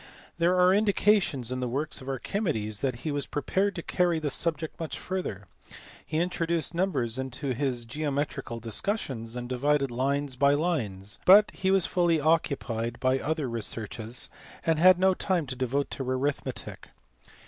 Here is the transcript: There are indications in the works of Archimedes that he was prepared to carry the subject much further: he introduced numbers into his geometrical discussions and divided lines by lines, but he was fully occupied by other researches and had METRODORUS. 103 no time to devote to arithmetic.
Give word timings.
There 0.39 0.59
are 0.59 0.73
indications 0.73 1.51
in 1.51 1.59
the 1.59 1.67
works 1.67 2.01
of 2.01 2.09
Archimedes 2.09 2.81
that 2.81 3.01
he 3.01 3.11
was 3.11 3.27
prepared 3.27 3.75
to 3.75 3.83
carry 3.83 4.17
the 4.17 4.31
subject 4.31 4.79
much 4.79 4.97
further: 4.97 5.45
he 6.03 6.17
introduced 6.17 6.73
numbers 6.73 7.19
into 7.19 7.53
his 7.53 7.85
geometrical 7.85 8.59
discussions 8.59 9.35
and 9.35 9.47
divided 9.47 9.91
lines 9.91 10.35
by 10.35 10.55
lines, 10.55 11.19
but 11.23 11.51
he 11.53 11.69
was 11.69 11.85
fully 11.85 12.19
occupied 12.19 12.99
by 12.99 13.19
other 13.19 13.47
researches 13.47 14.31
and 14.65 14.79
had 14.79 14.97
METRODORUS. 14.97 15.01
103 15.01 15.01
no 15.01 15.13
time 15.37 15.45
to 15.45 15.55
devote 15.55 15.91
to 15.91 16.03
arithmetic. 16.09 16.89